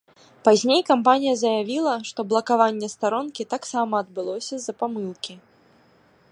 Пазней 0.47 0.79
кампанія 0.91 1.33
заявіла, 1.41 1.93
што 2.09 2.19
блакаванне 2.33 2.87
старонкі 2.95 3.47
таксама 3.55 3.93
адбылося 4.05 4.53
з-за 4.63 4.73
памылкі. 4.81 5.33